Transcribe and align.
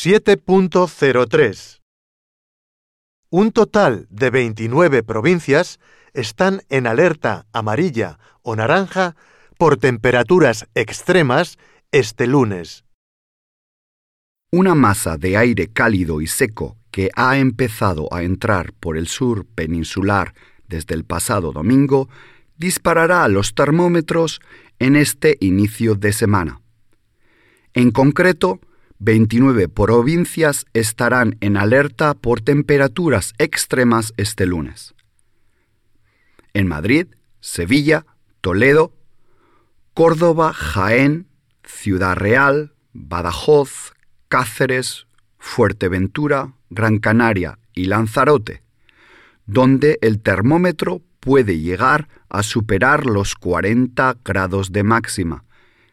7.03 0.00 1.80
Un 3.30 3.50
total 3.50 4.06
de 4.10 4.30
29 4.30 5.02
provincias 5.02 5.80
están 6.12 6.62
en 6.68 6.86
alerta 6.86 7.46
amarilla 7.52 8.20
o 8.42 8.54
naranja 8.54 9.16
por 9.58 9.76
temperaturas 9.76 10.68
extremas 10.76 11.58
este 11.90 12.28
lunes. 12.28 12.84
Una 14.52 14.76
masa 14.76 15.16
de 15.16 15.36
aire 15.36 15.66
cálido 15.66 16.20
y 16.20 16.28
seco 16.28 16.76
que 16.92 17.10
ha 17.16 17.36
empezado 17.38 18.06
a 18.14 18.22
entrar 18.22 18.74
por 18.74 18.96
el 18.96 19.08
sur 19.08 19.46
peninsular 19.46 20.32
desde 20.68 20.94
el 20.94 21.02
pasado 21.02 21.50
domingo 21.50 22.08
disparará 22.56 23.26
los 23.26 23.52
termómetros 23.52 24.40
en 24.78 24.94
este 24.94 25.38
inicio 25.40 25.96
de 25.96 26.12
semana. 26.12 26.60
En 27.74 27.90
concreto, 27.90 28.60
29 29.00 29.68
provincias 29.68 30.66
estarán 30.72 31.36
en 31.40 31.56
alerta 31.56 32.14
por 32.14 32.40
temperaturas 32.40 33.34
extremas 33.38 34.12
este 34.16 34.44
lunes. 34.46 34.94
En 36.52 36.66
Madrid, 36.66 37.06
Sevilla, 37.40 38.06
Toledo, 38.40 38.92
Córdoba, 39.94 40.52
Jaén, 40.52 41.28
Ciudad 41.64 42.16
Real, 42.16 42.74
Badajoz, 42.92 43.92
Cáceres, 44.28 45.06
Fuerteventura, 45.38 46.54
Gran 46.70 46.98
Canaria 46.98 47.58
y 47.74 47.84
Lanzarote, 47.84 48.62
donde 49.46 49.98
el 50.02 50.20
termómetro 50.20 51.02
puede 51.20 51.60
llegar 51.60 52.08
a 52.28 52.42
superar 52.42 53.06
los 53.06 53.34
40 53.34 54.18
grados 54.24 54.72
de 54.72 54.82
máxima. 54.82 55.44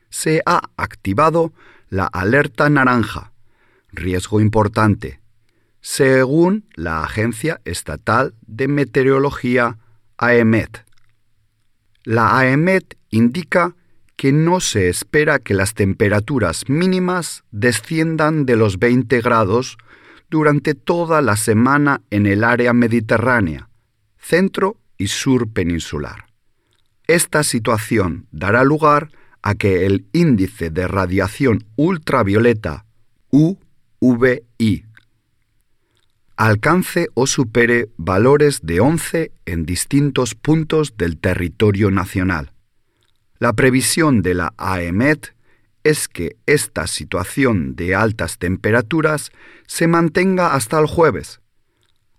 Se 0.10 0.42
ha 0.46 0.62
activado 0.78 1.54
la 1.90 2.06
alerta 2.06 2.70
naranja, 2.70 3.32
riesgo 3.92 4.42
importante, 4.42 5.20
según 5.82 6.66
la 6.74 7.04
Agencia 7.04 7.62
Estatal 7.66 8.34
de 8.48 8.68
Meteorología 8.68 9.78
AEMET. 10.18 10.86
La 12.04 12.38
AEMET 12.38 12.98
indica 13.10 13.76
que 14.16 14.32
no 14.32 14.60
se 14.60 14.90
espera 14.90 15.40
que 15.40 15.54
las 15.54 15.74
temperaturas 15.74 16.70
mínimas 16.70 17.44
desciendan 17.52 18.46
de 18.46 18.56
los 18.56 18.80
20 18.80 19.22
grados 19.22 19.78
durante 20.30 20.74
toda 20.74 21.22
la 21.22 21.36
semana 21.36 22.02
en 22.10 22.26
el 22.26 22.44
área 22.44 22.74
mediterránea, 22.74 23.70
centro 24.18 24.78
y 24.98 25.08
sur 25.08 25.52
peninsular. 25.52 26.26
Esta 27.08 27.44
situación 27.44 28.28
dará 28.32 28.64
lugar 28.64 29.10
a 29.12 29.25
que 29.54 29.86
el 29.86 30.08
índice 30.12 30.72
de 30.72 30.88
radiación 30.88 31.64
ultravioleta 31.76 32.86
UVI 33.30 34.86
alcance 36.38 37.08
o 37.14 37.28
supere 37.28 37.90
valores 37.98 38.60
de 38.64 38.80
11 38.80 39.32
en 39.46 39.66
distintos 39.66 40.36
puntos 40.36 40.98
del 40.98 41.18
territorio 41.18 41.92
nacional. 41.92 42.52
La 43.40 43.54
previsión 43.54 44.22
de 44.22 44.34
la 44.34 44.54
AEMET 44.58 45.34
es 45.84 46.08
que 46.08 46.36
esta 46.46 46.88
situación 46.88 47.76
de 47.76 47.96
altas 47.96 48.38
temperaturas 48.38 49.32
se 49.68 49.88
mantenga 49.88 50.56
hasta 50.56 50.80
el 50.80 50.88
jueves, 50.88 51.42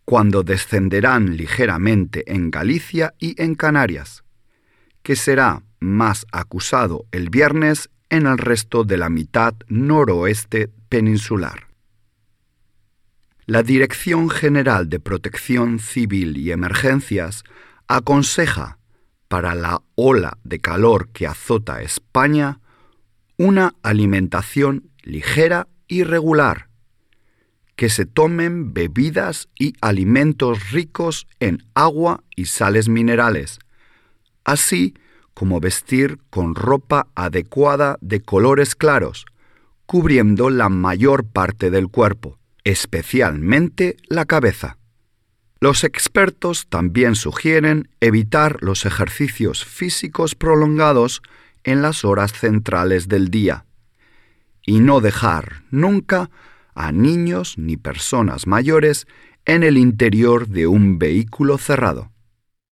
cuando 0.05 0.43
descenderán 0.43 1.37
ligeramente 1.37 2.33
en 2.33 2.51
Galicia 2.51 3.15
y 3.19 3.41
en 3.43 3.55
Canarias, 3.55 4.23
que 5.07 5.15
será 5.15 5.63
más 5.79 6.27
acusado 6.33 7.07
el 7.13 7.31
viernes 7.31 7.91
en 8.11 8.27
el 8.27 8.39
resto 8.39 8.83
de 8.83 8.97
la 8.97 9.09
mitad 9.09 9.55
noroeste 9.69 10.69
peninsular. 10.89 11.69
La 13.45 13.63
Dirección 13.63 14.29
General 14.31 14.89
de 14.89 14.99
Protección 14.99 15.79
Civil 15.79 16.37
y 16.37 16.51
Emergencias 16.51 17.45
aconseja 17.87 18.79
para 19.29 19.55
la 19.55 19.81
ola 19.95 20.39
de 20.43 20.59
calor 20.59 21.11
que 21.11 21.29
azota 21.29 21.83
España 21.83 22.59
una 23.39 23.77
alimentación 23.85 24.91
ligera 25.05 25.69
y 25.87 26.03
regular, 26.03 26.69
que 27.77 27.91
se 27.91 28.07
tomen 28.07 28.75
bebidas 28.75 29.49
y 29.57 29.75
alimentos 29.81 30.73
ricos 30.73 31.29
en 31.39 31.65
agua 31.75 32.25
y 32.35 32.47
sales 32.47 32.89
minerales, 32.89 33.61
así 34.45 34.95
como 35.37 35.61
vestir 35.61 36.19
con 36.31 36.55
ropa 36.55 37.09
adecuada 37.15 37.99
de 38.01 38.23
colores 38.23 38.75
claros, 38.75 39.27
cubriendo 39.85 40.49
la 40.49 40.71
mayor 40.71 41.27
parte 41.27 41.71
del 41.71 41.89
cuerpo, 41.89 42.39
especialmente 42.65 43.99
la 44.09 44.25
cabeza. 44.25 44.79
Los 45.61 45.85
expertos 45.85 46.69
también 46.71 47.17
sugieren 47.17 47.91
evitar 48.01 48.63
los 48.63 48.87
ejercicios 48.87 49.67
físicos 49.67 50.35
prolongados 50.35 51.21
en 51.65 51.83
las 51.83 52.07
horas 52.07 52.33
centrales 52.33 53.07
del 53.07 53.29
día 53.29 53.67
y 54.65 54.81
no 54.81 55.03
dejar 55.03 55.65
nunca 55.71 56.31
a 56.75 56.93
niños 56.93 57.59
ni 57.59 57.77
personas 57.77 58.47
mayores 58.47 59.07
en 59.45 59.65
el 59.65 59.77
interior 59.77 60.49
de 60.49 60.67
un 60.67 60.99
vehículo 60.99 61.59
cerrado. 61.59 62.11